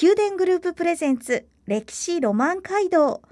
[0.00, 3.22] 宮殿グループプレゼンツ歴史ロマン街道。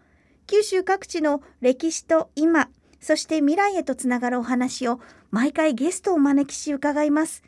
[0.47, 2.69] 九州各地の歴史と今
[3.01, 5.01] そして未来へとつながるお話を
[5.31, 7.43] 毎回ゲストをお招きし伺います。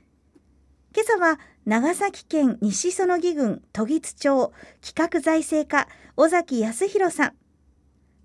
[0.95, 7.33] 今朝は長崎県西園木郡都議津町企画財政課尾崎康弘さん。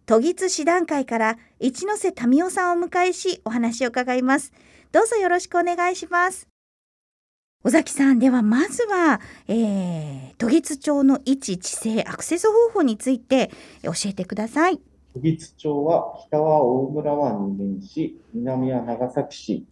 [0.05, 4.51] 都議津師団会から一ノ瀬民夫さんをお迎えしお話を伺います。
[4.91, 6.54] どうぞよろしくお願いします。
[7.65, 13.49] 尾崎さんではまずは、えー、都議町の位置地勢アクセス方法について
[13.81, 14.79] 教えてください。
[15.15, 19.65] 都議町は北は大村湾に面し南は長崎市。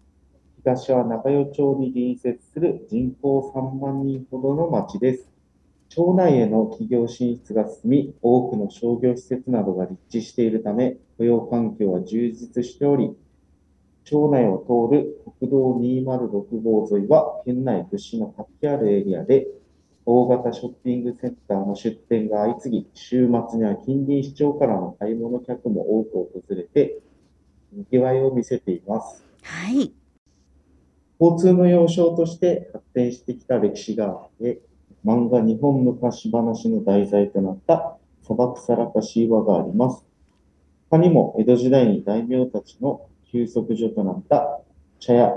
[0.63, 5.29] 東は長与町に隣接する人口3万人ほどの町です。
[5.89, 13.15] 町内への企業進出が進み、多くの商業施設などが立地しているため、雇用環境は充実しており、
[14.03, 19.47] 町内を通る国道206号沿いは県内屈指の活気あるエリアで、
[20.05, 26.99] 大型ショッピングセンターの出店が相次ぎ、週末には近隣市町からの買い物客も多く訪れて、
[27.71, 29.23] 賑わいを見せています。
[29.41, 29.93] はい。
[31.19, 34.59] 交通の要衝として発展してきた歴史があって、
[35.05, 40.05] 漫画日本昔話の題材となった砂漠さらかし岩があります。
[40.89, 44.61] 他にも江戸時代に大名たちの休息所となった
[44.99, 45.33] 茶屋、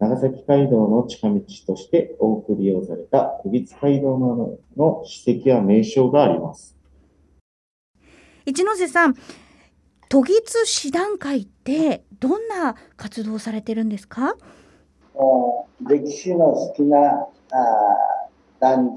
[0.00, 6.76] 長崎街道の近道として多く利用された小木津街道などの史跡や名称があります。
[8.44, 9.14] 一ノ瀬さん、
[10.08, 14.34] 都議津師団会ってどんな活動をされてるんですか？
[15.86, 17.28] 歴史の好きなあ
[18.58, 18.96] 男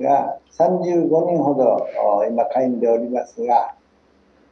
[0.00, 1.86] が35人ほど
[2.30, 3.74] 今会員でおりますが、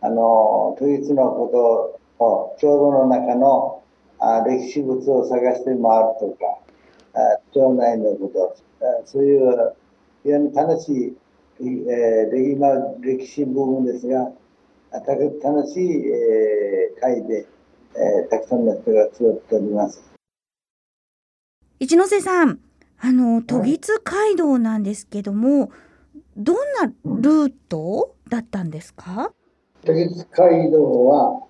[0.02, 1.50] あの、都議津のこ
[1.94, 3.82] と郷土の中の
[4.18, 6.58] あ歴史物を探して回るとか、
[7.14, 8.54] あ町内のこと
[8.86, 9.74] あ、そういう
[10.22, 11.16] 非常に楽しい、
[11.62, 12.68] えー、今
[13.00, 14.30] 歴史部分ですが、
[14.92, 17.46] 楽しい、えー、会で、
[17.94, 20.02] えー、たくさんの人が集っております。
[21.78, 22.60] 一ノ瀬さん、
[23.00, 25.70] あの都議津街道なんですけども、
[26.36, 29.32] どんなルートだったんですか？
[29.86, 31.40] 都議津街道は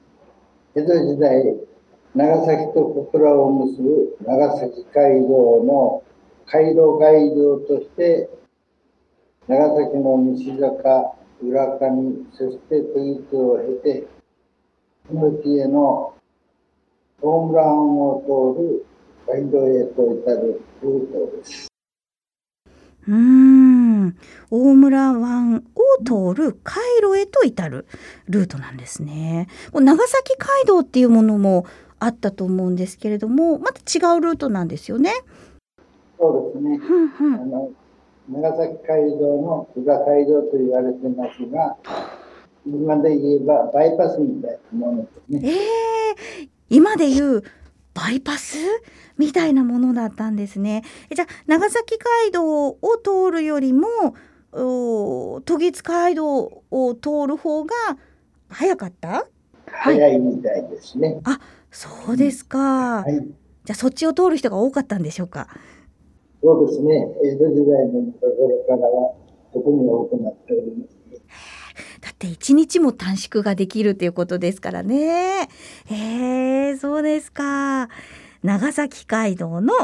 [0.72, 1.56] 江戸時代、
[2.14, 6.04] 長崎と小倉を結ぶ長崎街道の
[6.46, 8.30] 街道街道として、
[9.48, 14.06] 長崎の西坂、浦上、そして都議区を経て、
[15.10, 16.14] 命への
[17.20, 18.86] ホームランを通る
[19.26, 21.66] 街道へと至るルートです。
[23.08, 24.16] うん、
[24.50, 25.64] 大村湾
[26.00, 27.86] 通る回路へと至る
[28.28, 29.48] ルートなんですね。
[29.72, 31.66] 長崎街道っていうものも
[31.98, 35.12] あったと思うんですけれども、また違うルートなんですよね。
[36.18, 36.80] そうですね。
[37.20, 37.70] うんうん、あの
[38.28, 41.76] 長崎街道の裏街道と言われてますが、
[42.66, 45.50] 今で言えばバイパスみたいなものですね。
[45.50, 47.44] えー、今で言う
[47.94, 48.56] バイパス
[49.18, 50.84] みたいなものだったんですね。
[51.14, 53.88] じゃあ長崎街道を通るよりも
[54.52, 57.74] 都議津街道を通る方が
[58.48, 59.26] 早かった？
[59.66, 61.20] 早いみたいですね。
[61.24, 61.38] あ
[61.70, 65.46] そうですか、はい、じゃあそっちを通る人が多かったんでしょうか？
[66.42, 69.14] そうですね江戸時代のところからは
[69.52, 70.96] 特に多くなっております。
[72.00, 75.48] だって一日も短縮ができるということですからね。
[75.90, 77.88] えー、そうですか。
[78.42, 79.74] 長崎街道の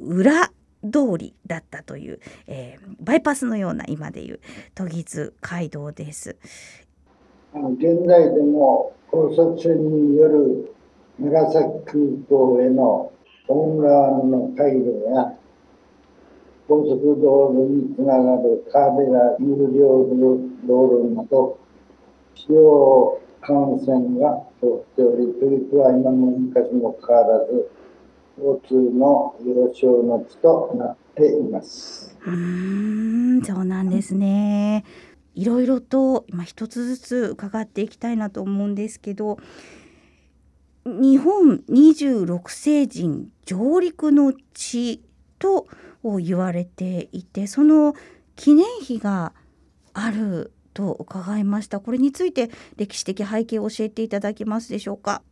[0.00, 0.50] 裏
[0.90, 4.40] 通りだったという、えー、バイパスのような今でいう
[4.74, 6.36] 都議津街道です。
[7.54, 10.74] 現在でも高速船による
[11.18, 13.12] 長崎空港への
[13.48, 15.32] 大村湾の回路や
[16.68, 20.06] 高速道路につながるカーベラ有料
[20.66, 21.58] 道路など
[22.34, 27.70] 主要幹線が通っており、トリプは今も昔も変わらず
[28.38, 32.16] 交通の要衝の地となっています。
[32.26, 34.84] うん、そうなんですね。
[35.34, 39.38] いろいろと今一つずつ伺っていきたいなと思うんですけど、
[40.84, 45.02] 日本26世人上陸の地
[45.38, 45.66] と
[46.20, 47.94] 言われていてその
[48.36, 49.34] 記念碑が
[49.92, 55.22] あると伺いましたこれについて歴史的背景を教えていただけますでしょうか？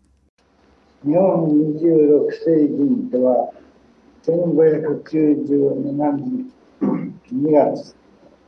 [1.04, 3.52] 日本26世人とは
[4.24, 6.50] 1597年
[6.80, 7.94] 2月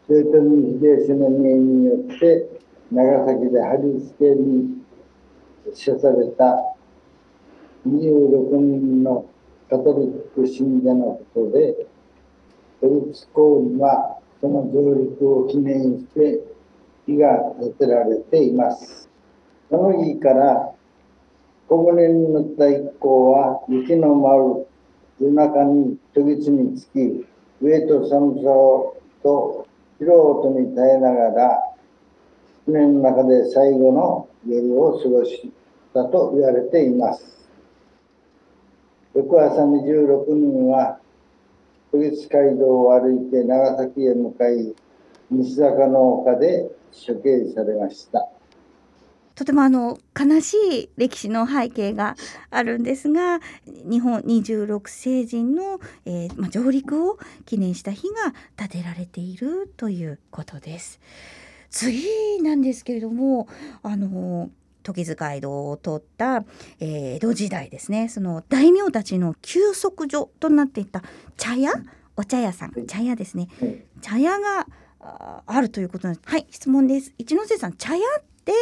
[0.08, 2.48] 豊臣秀吉の命によって
[2.90, 4.78] 長崎で貼り付けに
[5.66, 6.74] 処された
[7.86, 9.26] 26人の
[9.68, 11.86] カトリック信者のことで
[12.80, 16.40] ドイツ公にはその上陸を記念して
[17.06, 19.10] 碑が建てられています。
[19.68, 20.72] その日から
[21.68, 24.66] 小舟に乗った一行は雪の舞う
[25.20, 27.26] 夜中に時々につき
[27.60, 29.66] 上と寒さをと
[29.98, 31.74] 素人に耐えながら
[32.64, 35.52] 船の中で最後の夜を過ごし
[35.92, 37.48] たと言われています。
[39.14, 41.00] 翌朝26人は
[41.90, 44.74] 都立街道を歩いて長崎へ向かい
[45.30, 48.28] 西坂の丘で処刑されました。
[49.38, 52.16] とてもあの悲しい歴史の背景が
[52.50, 60.98] あるんですが日本26世人の、えー、まあ、上陸を記念した日が建てられているということです。
[61.70, 63.46] 次なんですけれども
[63.84, 64.50] あの
[64.82, 66.44] 時津街道を通った、
[66.80, 68.08] えー、江戸時代ですね。
[68.08, 71.04] その大名たちの休息所となっていた
[71.36, 71.70] 茶屋？
[72.16, 72.86] お茶屋さん。
[72.88, 73.46] 茶屋ですね、
[74.00, 74.66] 茶屋が
[75.46, 76.20] あるということです。
[76.24, 77.14] はい質問です。
[77.18, 78.52] 一ノ瀬さん茶屋って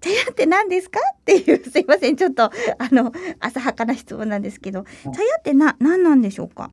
[0.00, 1.00] 茶屋って何ですか？
[1.20, 2.50] っていうすいませんちょっとあ
[2.92, 6.70] の浅はかな質問なんですけど茶屋ってな何なんでしょうか？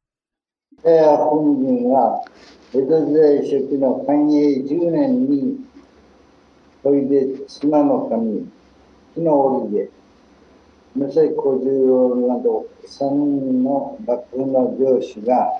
[0.83, 2.23] 茶屋本人は
[2.73, 5.59] 江戸時代初期の寛永10年に
[6.83, 8.47] おいで島の神
[9.15, 9.89] 木の折で
[10.95, 15.59] 武蔵小十郎など3人の幕府の上司が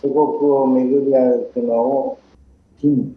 [0.00, 0.16] 祖国
[0.50, 2.20] を巡り歩くのを
[2.80, 3.16] 金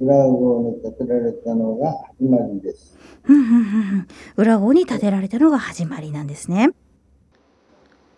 [0.00, 2.96] 裏郷に建てられたのが始まりです。
[4.36, 6.70] 裏郷に建てられたのが始まりなんですね。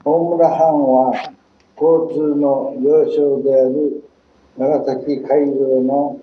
[0.04, 1.12] 大村藩は
[1.76, 4.04] 交通の要衝である
[4.56, 6.20] 長崎街道の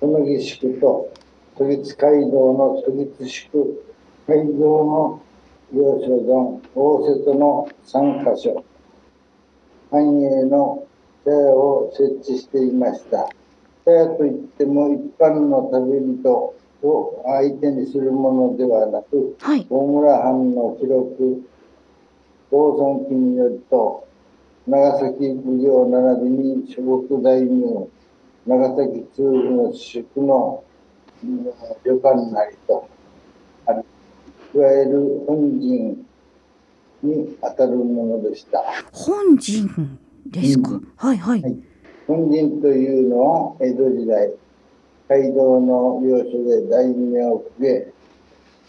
[0.00, 1.12] そぎ宿と
[1.56, 3.84] 都立街道の都立宿
[4.26, 5.22] 街道の
[5.72, 8.64] 要所ゾ大瀬戸の3カ所
[9.92, 10.84] 繁栄の
[11.24, 13.28] 茶屋を設置していました。
[14.16, 21.42] といっても一般の旅人を相手にするものではなく、はい、大村藩の記録、
[22.50, 24.06] 高尊記によると、
[24.66, 27.88] 長崎奉行並びに諸国大名、
[28.46, 30.64] 長崎通の宿の
[31.84, 32.88] 旅館なりと
[33.66, 33.84] ある、
[34.54, 36.06] いわゆる本陣
[37.02, 38.62] に当たるものでした。
[38.92, 41.69] 本陣ですか、うん、はいはい、はい
[42.06, 44.32] 本陣というのは江戸時代、
[45.08, 47.92] 街道の要所で大名を公げ、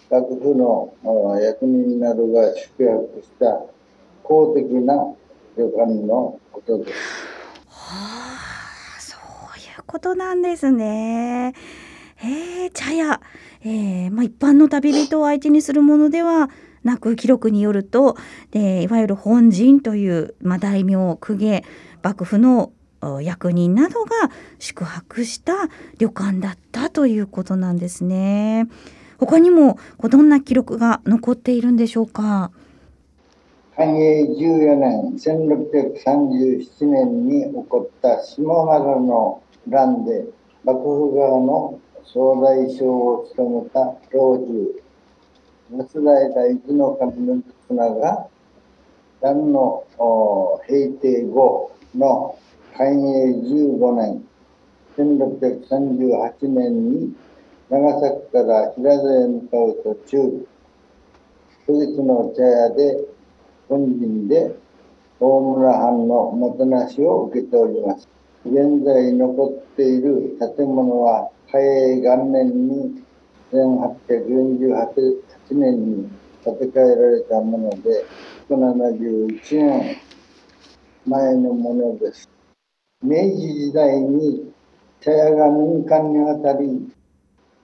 [0.10, 0.94] 幕府の
[1.40, 3.62] 役人などが宿泊した
[4.24, 5.14] 公的な
[5.58, 6.92] 旅館のことです。
[7.68, 8.38] は
[8.98, 11.54] あ、そういうことなんですね。
[12.24, 13.22] えー、茶屋、
[13.64, 16.50] えーまあ、一般の旅人を相手にするものでは
[16.84, 18.16] なく記録によると
[18.52, 21.64] でいわゆる本陣という、まあ、大名公家
[22.04, 22.72] 幕府の
[23.22, 24.12] 役人などが
[24.60, 25.54] 宿泊した
[25.98, 28.68] 旅館だったということなんですね。
[29.20, 32.52] 他にもどんな記録が残っているんでしょうか？
[33.78, 40.26] 寛永14年1637年に起こった下原の乱で
[40.64, 40.80] 幕
[41.10, 44.84] 府側の総大将を務めた老中
[45.72, 48.28] 松平一の神の綱が
[49.22, 49.86] 乱の
[50.68, 52.38] 平定後の
[52.78, 54.24] 寛永15年、
[54.98, 57.14] 1638年に
[57.70, 60.48] 長崎から平戸へ向かう途中、
[61.68, 63.06] 都立の茶屋で
[63.70, 64.56] 本陣で
[65.20, 68.08] 大村藩のもてなしを受けております。
[68.46, 73.04] 現在残っている建物は嘉永元年に
[73.52, 75.12] 1848
[75.52, 76.10] 年に
[76.44, 78.06] 建て替えられたもので、
[78.50, 79.98] 171年
[81.06, 82.31] 前のものです。
[83.04, 84.52] 明治時代に
[85.00, 86.88] 茶屋が民間に渡り、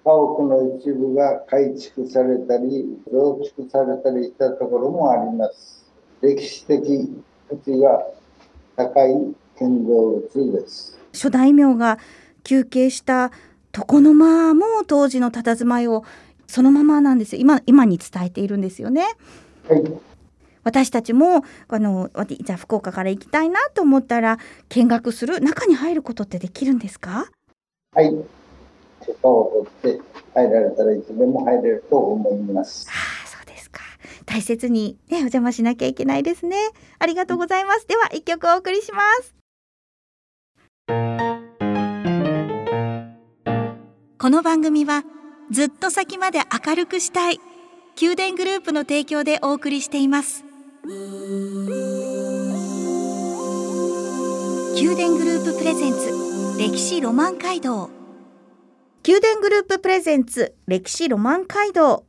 [0.04, 5.86] 家屋の一部が改築されたり、増築されたりしたところもあります。
[6.22, 7.14] 歴史的
[7.50, 8.08] 価値が
[8.76, 10.98] 高い建造物です。
[11.14, 12.00] 諸大名が
[12.44, 13.32] 休憩した
[13.76, 16.04] 床の間も当時の佇まいを
[16.48, 19.04] そのままなんですよ今今に伝えているんですよね。
[19.70, 19.84] はい
[20.68, 27.32] 私たちもあのじゃあ福岡から行きたいなと思ったら見学する中に入ることってできるんですか？
[27.94, 28.10] はい。
[29.06, 30.02] 許可を取って
[30.36, 32.86] 入られたらいつでも入れると思います。
[32.90, 32.92] あ
[33.24, 33.80] あ、そうですか。
[34.26, 36.58] 大切にね、お邪魔しなきゃいけないですね。
[37.00, 37.88] ありがとうございます。
[37.88, 39.36] では、一曲お送りします。
[44.20, 45.06] この番組は、
[45.50, 47.40] ずっと先まで明るくしたい、
[48.02, 50.44] 宮殿グループの提供でお送りしています。
[50.88, 50.96] 宮
[54.96, 56.14] 殿グループプレゼンツ、
[56.58, 57.90] 歴史ロマン街道。
[59.06, 62.06] 宮殿グループプレゼンツ、歴史ロマン街道。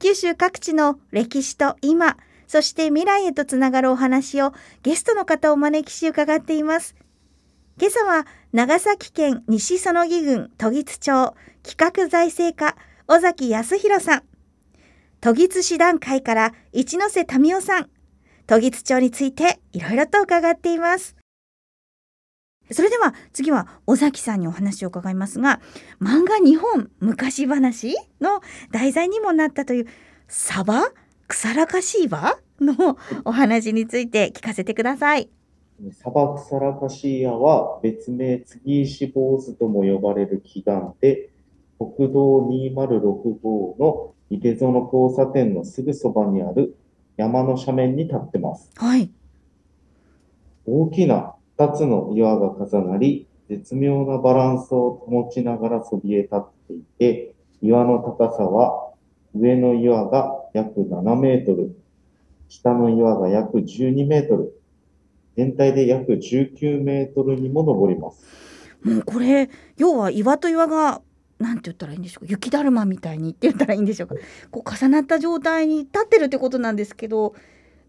[0.00, 6.94] 九州各地の歴史と今、そして未来へとつながるお話をゲストの方をお招きし伺っています。
[7.78, 14.22] 今朝は長崎県西園木郡都津町企画財政課尾崎康弘さん。
[15.20, 17.90] 都津市団会から一ノ瀬民夫さん。
[18.46, 21.16] 都津町についていろいろと伺っています。
[22.70, 25.60] それでは次は尾崎さんにお話を伺いますが
[26.00, 29.86] 漫画日本昔話の題材にもなったという
[30.28, 30.92] サバ
[31.28, 35.28] 草らかしいわのお話について聞かせてください。
[35.90, 41.30] 砂漠サラカシーヤは別名継石坊主とも呼ばれる祈願で、
[41.78, 46.76] 国道206号の井手園交差点のすぐそばにある
[47.16, 48.70] 山の斜面に立ってます。
[48.76, 49.10] はい。
[50.64, 58.90] 大きな2つの岩が重なり、絶妙なバランスを保ちながらそびえ立っていて、岩の高さは
[59.34, 61.76] 上の岩が約7メートル、
[62.48, 64.60] 下の岩が約12メートル、
[65.36, 68.24] 全体で約19メートルにも上ります。
[68.82, 71.02] もうこれ要は岩と岩が
[71.42, 72.30] なんて言ったらいいんでしょうか。
[72.30, 74.14] 雪だるまみたいにって言ったらいいんでしょうか。
[74.50, 77.34] こう重なった状態に立ってるってことなんですけど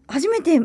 [0.08, 0.60] 初めて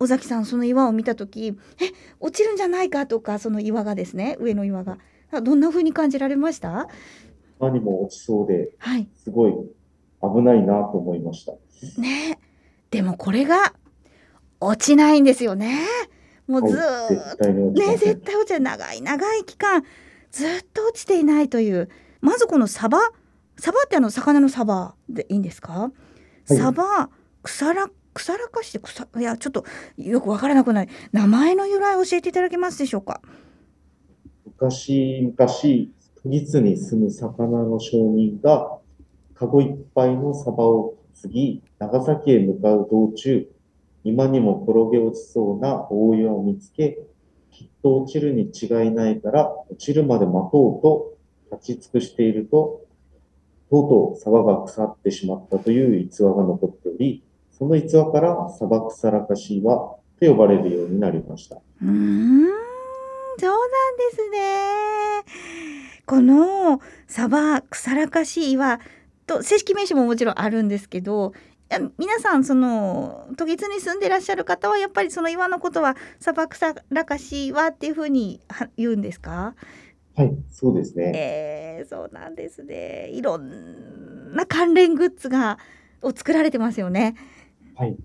[0.00, 4.98] 尾崎さんその岩を見た時え落ちるんじゃないかとかその岩がですね上の岩が。
[5.42, 6.88] どんな風に感じられました？
[7.60, 9.06] 何も落ちそうで、はい。
[9.22, 9.52] すごい
[10.22, 11.52] 危ないなと思いました。
[12.00, 12.40] ね。
[12.90, 13.74] でもこれが
[14.58, 15.86] 落ちないんですよね。
[16.48, 17.96] もうずーっはい絶対に落ちまね。
[17.98, 18.60] 絶対落ちない。
[18.60, 19.84] 長い長い期間
[20.32, 21.88] ずっと落ちていないという
[22.20, 22.98] まずこのサバ
[23.56, 25.90] サバってあの魚のサバでいいんですか、は
[26.50, 26.56] い。
[26.56, 27.10] サバ
[27.42, 29.64] 腐ら腐らかして腐いやちょっと
[29.96, 30.88] よくわからなくない？
[31.12, 33.20] 名前の由来を教えていただけますでしょうか？
[34.44, 35.50] 昔々、
[36.22, 38.78] 都津に住む魚の商人が、
[39.34, 43.48] カゴいっぱいのサバを担ぎ、長崎へ向かう道中、
[44.04, 46.98] 今にも転げ落ちそうな大岩を見つけ、
[47.50, 51.14] きっと落ちるに違いないから、落ちるまで待とうと
[51.52, 52.82] 立ち尽くしていると、
[53.70, 61.56] とうとうサバが腐ってしまったという逸話が残っており、その逸話からサバクサラカシ岩と呼ばれるようになりました。
[61.56, 62.46] うーん
[63.38, 65.24] そうなんですね
[66.04, 68.80] このサバ腐らかしい岩
[69.26, 71.32] と正式名称ももちろんあるんですけど
[71.70, 78.40] いや皆さんその都津に住んでらっしゃる方はやっぱりその岩のことはサバ腐らかし岩っていうふうに
[78.76, 79.54] 言うんですか？
[80.16, 81.12] はい、そうですね。
[81.14, 85.58] えー、そうなんですねいろんな関連グッズが
[86.02, 87.14] を作られてますよね
[87.76, 87.96] はい。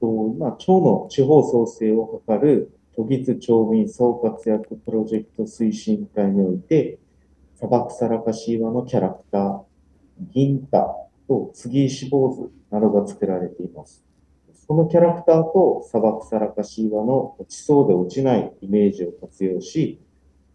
[0.00, 0.06] と
[0.36, 6.98] 今、町の地方創生を図る都津町民総活躍プロジェクト推進会において、
[7.56, 9.62] 砂漠さらかし岩のキャラクター、
[10.32, 14.02] 銀太と杉石坊主などが作られています。
[14.66, 20.00] そのキャラクターと砂漠さらかし岩の落ちそうで落ちないイメージを活用し、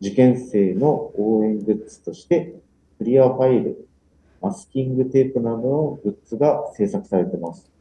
[0.01, 2.55] 受験生の応援グッズとして、
[2.97, 3.87] クリアファイル、
[4.41, 7.71] マスキングテープなどのグッズが制作されています。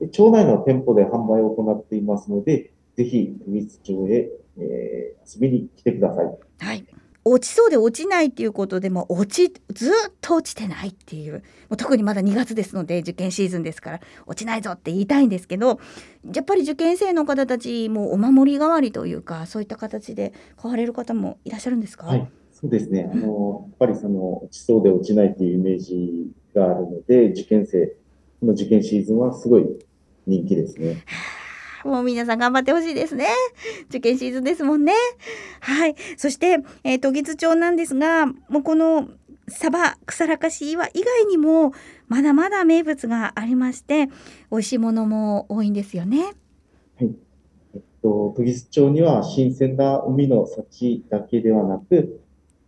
[0.00, 6.26] で町内の店舗で販売を行っていますので、ぜひ、都立町へ、えー遊びに来てください。
[6.60, 6.86] はい。
[7.28, 11.40] 落ちそうで落ちないっていうことでも落ちずっと落ちてないっていうも
[11.72, 15.80] う特にまだ2月ですので受験シーズンですから落ちないぞって言いたいんですけど
[16.32, 22.28] やっぱり受験生の方たちもお守り代わりというかそういった形で買われる方もいらっしゃるんですか、はい、
[22.58, 23.10] そうですね。
[23.12, 27.94] あの、やっぱりその、落ちそうで落ちないというイメージがあるので、受験生
[28.42, 29.66] の受験シーズンはすごい
[30.26, 31.04] 人気ですね。
[31.86, 33.26] もう皆さん頑張ってほしいですね。
[33.88, 34.92] 受験シーズンですもんね。
[35.60, 35.94] はい。
[36.16, 39.08] そして、えー、都津町なんですが、もうこの
[39.48, 41.72] サバ、草らかし岩以外にも、
[42.08, 44.08] まだまだ名物がありまして、
[44.50, 46.32] 美味しいものも多いんですよね。
[46.98, 47.10] えっ
[48.02, 52.20] と、都津町には新鮮な海の幸だけではなく、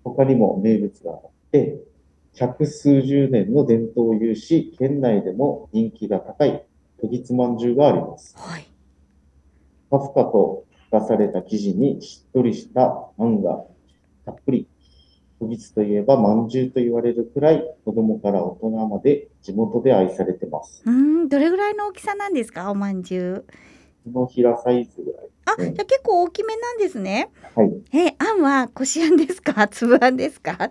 [0.04, 1.20] 他にも名物があっ
[1.50, 1.80] て、
[2.34, 6.64] 百数十年の伝統を有し、県内でも人気が高い
[7.02, 8.36] 都津まんじゅうがあります。
[8.38, 8.66] はい。
[9.88, 13.64] ふかふかと出された生地にしっとりしたあんが
[14.24, 14.68] たっぷり。
[15.40, 20.82] 都立といえば、まんじゅうと言われるくらい、子供から大人まで地元で愛されてます。
[20.84, 23.44] うーん、どれぐらいの大きさなんですか、お饅頭。
[24.04, 25.28] 手のひらサイズぐらい。
[25.44, 27.30] あ、うんじゃあ結構大きめなんですね。
[27.54, 27.70] はい。
[27.96, 30.56] え、あんはこしあんですか、粒あんですか？
[30.56, 30.70] と、は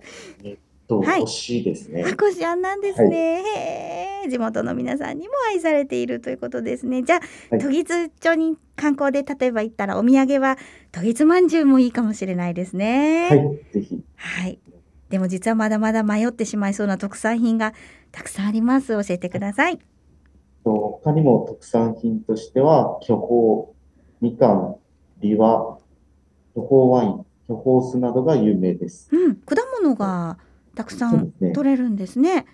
[0.96, 2.04] い欲しいですね。
[2.06, 3.44] あ、こしあんなんですね。
[3.44, 7.04] へえ、地元の皆さんにも愛されているということですね。
[7.04, 7.20] じゃあ、
[7.52, 10.58] はい都立町に観光で例えば行ったらお土産は
[10.92, 13.28] 都立まんじゅうもいいかもしれないですね。
[13.30, 14.04] はい、ぜひ。
[14.16, 14.60] はい。
[15.10, 17.74] でも実はまだまだ迷ってしまいそうな特産品が
[18.12, 18.90] たくさんあります。
[18.90, 19.80] 教えてください。
[20.64, 24.76] と他にも特産品としては、巨峰、みかん、
[25.22, 25.78] ビワ、
[26.56, 29.10] 巨峰ワイン、巨峰酢などが有名です。
[29.14, 30.38] うん、果物が
[30.78, 31.32] たくさん。
[31.56, 32.46] 取れるんですね。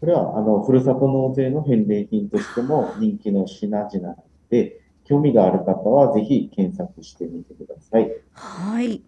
[0.00, 4.16] これは、あの、ふるさと納税の返礼品としても人気の品々なの
[4.50, 8.10] で、興味がある方はぜひ検索してみてください。
[8.32, 9.02] はい。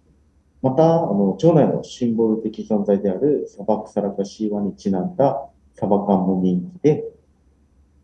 [0.63, 7.05] また、あの、町内のシンボル的存在である砂漠サラカシ岩にちなんだサバ缶も人気で、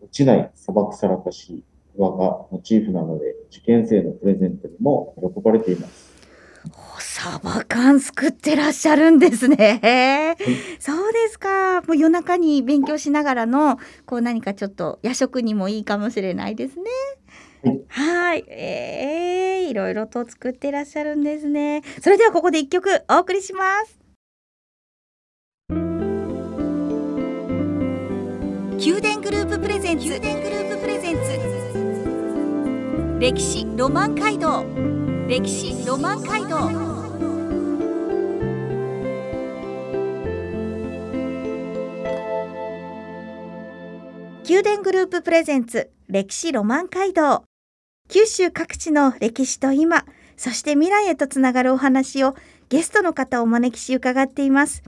[0.00, 1.62] 落ちない砂漠サラカシ
[1.96, 6.07] 岩がモチーフなので、受験生のプレゼントにも喜ばれています。
[7.18, 10.36] おサバ缶作ってらっしゃるんですね。
[10.78, 11.82] そうですか。
[11.82, 16.84] もう夜中に勉強しながらのこう何かちょっと夜食にもいいかもしれないですね。
[17.64, 18.44] はいはい。
[18.48, 21.82] えー、いろいろと作ってらっしゃるんですね。
[22.00, 23.98] それではここで一曲お送りします。
[28.76, 30.06] 宮殿グループプレゼンツ。
[30.06, 31.20] 宮殿グループプレゼンツ。
[33.20, 34.64] 歴史ロマン街道。
[35.26, 36.97] 歴史ロマン街道。
[44.48, 47.44] 宮殿グループプレゼンツ歴史ロマン街道。
[48.08, 50.06] 九州各地の歴史と今
[50.38, 52.34] そして未来へとつながるお話を
[52.70, 54.82] ゲストの方をお招きし伺っています。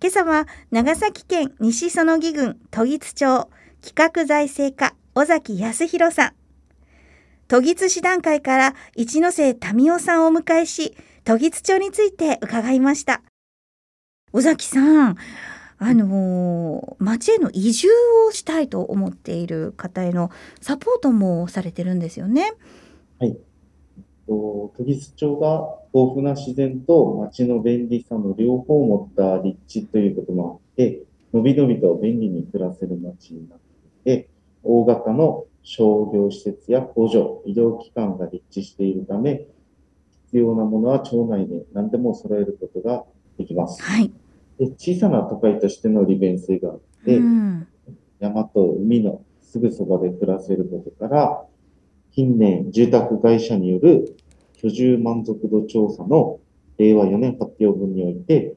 [0.00, 3.48] 今朝は長崎県西園木郡都木津町
[3.80, 6.32] 企画財政課尾崎康弘さん。
[7.46, 13.22] 都木津市団会から一ノ瀬民夫さんをお迎えし都木津町について伺いました。
[14.32, 15.16] 尾崎さん
[15.82, 17.88] あのー町への移住
[18.28, 22.52] をしたいと思っている方へのサポートもされてるんですよね。
[24.26, 33.58] と都木津町が豊富な自然と町の便利さの両方を持った立地ということもあって、のびのびと便利に暮らせる町になっ
[34.04, 34.28] ていて、
[34.62, 39.46] 大型の商業施設や工場、医療機関が立地しているため、
[40.26, 43.04] 必要なものは町内で何でも揃えることが
[43.36, 43.82] できます。
[43.82, 44.12] はい。
[44.60, 47.66] で小さな都会としての利便性があって、うん、
[48.18, 51.42] 山と海のすぐそばで暮らせることから、
[52.12, 54.16] 近年住宅会社による
[54.62, 56.40] 居住満足度調査の
[56.76, 58.54] 令和4年発表分において、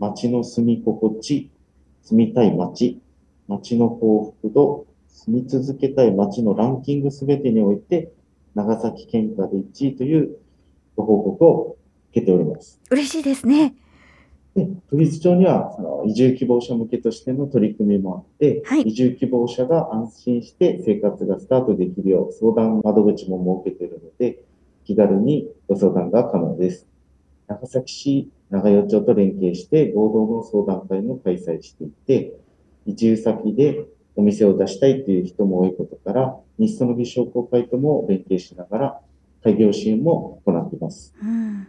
[0.00, 1.48] 街の住み心地、
[2.02, 3.00] 住みたい街、
[3.46, 8.10] 街の幸福度、住み続けたい街のランキングすべてにおいて、
[8.56, 10.38] 長崎県下で1位という
[10.96, 11.76] ご報告を
[12.10, 12.80] 受けております。
[12.90, 13.74] 嬉しいですね。
[14.56, 24.42] で、都立町にはその移住希望者向けとしての取り組みもあって、はい移住希望者が安心して生活がスタートできるよう相談窓口も設けているので、
[24.84, 26.86] 気軽にご相談が可能です。
[27.48, 32.32] 長崎市長与町と連携して合同の相談会も開催していて、
[32.86, 39.00] 移住先でお店を出したいという人も多いことから、日そのぎ商工会とも連携しながら
[39.42, 41.12] 開業支援も行っています。
[41.22, 41.66] うん、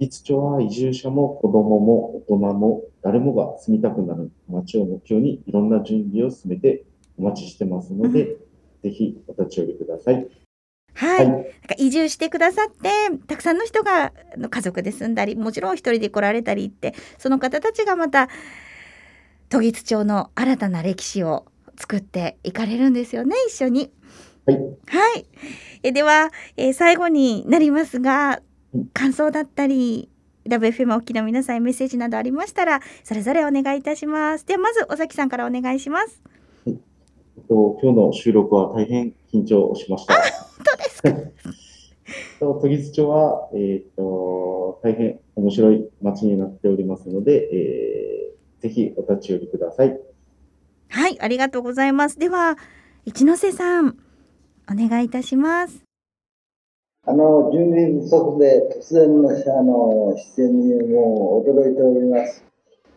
[0.00, 6.84] 技術庁は移住者も子供も大人も誰もが住みたくなる街を目標にいろんな準備を進めて
[7.18, 8.38] お待ちしてますので、
[8.82, 10.26] ぜひお立ち寄りください。
[10.94, 12.88] はい、なんか移住してくださって
[13.26, 14.12] たくさんの人が
[14.50, 18.28] 家族で住んだりもちろん一人で来られたりってその方たちがまた
[19.50, 21.46] 都木津町の新たな歴史を
[21.78, 23.92] 作っていかれるんですよね一緒に。
[24.46, 24.58] はい。
[24.86, 25.26] はい。
[25.82, 28.49] えでは、えー最後になりますがうん、
[28.92, 30.08] 感想だったり、
[30.48, 34.46] ラブ FM お聞きの皆さんへメッセージなどありましたら、それぞれお願いいたします。
[34.46, 36.22] では、まず、尾崎さんからお願いします。
[36.66, 36.74] えっ
[37.48, 40.14] と今日の収録は大変緊張しました。
[40.14, 40.22] 本
[40.64, 41.10] 当ですか？
[42.40, 48.10] と都議町は、えっと大変面白い街になっておりますので、えー
[48.60, 49.98] ぜひお立ち寄りください。
[50.90, 52.18] はい、ありがとうございます。
[52.18, 52.58] では、
[53.06, 53.96] 一ノ瀬さん、
[54.70, 55.82] お願いいたします。
[57.06, 59.32] あの、準備不足で突然のあ
[59.62, 62.44] の出演にもう驚いております。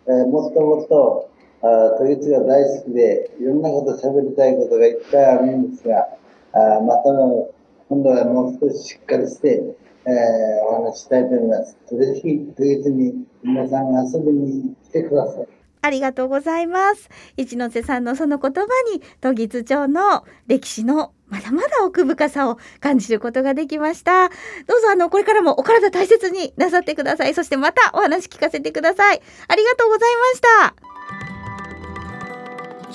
[0.08, 1.30] えーもっともっと、
[1.62, 6.10] あ都立が大好きで、いろんなこと喋りたいことがいっぱいあるんですが、
[6.52, 7.50] あまたの
[7.88, 9.64] 今度はもう少ししっかりして、
[10.06, 11.78] えー、お話したいと思います。
[11.90, 15.48] ぜひ、当日に皆さん遊びに来てください。
[15.84, 17.10] ありがとうございます。
[17.36, 18.62] 一ノ瀬さんのその言葉
[18.94, 24.30] に、都議津町の歴史のまだまだ奥深さを感じることができました。
[24.30, 24.36] ど
[24.78, 27.34] うぞあの、これからもお体大切になさってください。
[27.34, 29.22] そしてまたお話聞かせてください。
[29.48, 30.94] ありがとうございました。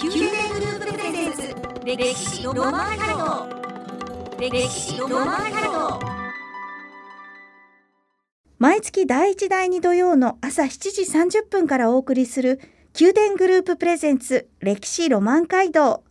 [0.07, 3.49] 宮殿グループプレゼンツ歴史ロマンハ
[4.39, 6.19] イド歴史ロマンハイド
[8.59, 11.03] 毎月第1第2土曜の朝7時
[11.41, 12.61] 30分からお送りする
[13.01, 16.03] 宮殿グループプレゼンツ歴史ロマン街道。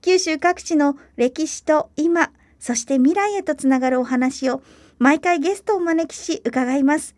[0.00, 4.62] 九州各地の歴史と今そして未来へとつながるお話を
[5.00, 7.16] 毎回ゲストをお招きし伺います。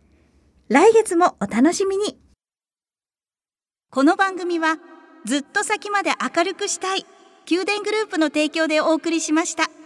[0.70, 2.18] 来月もお楽しみに。
[3.90, 4.78] この番組は
[5.26, 7.04] ずっと先まで明るくしたい
[7.50, 9.81] 宮殿グループの提供でお送りしました。